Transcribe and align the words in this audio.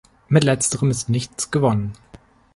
Mit 0.29 0.43
Letzterem 0.43 0.89
ist 0.89 1.09
nichts 1.09 1.51
gewonnen. 1.51 1.93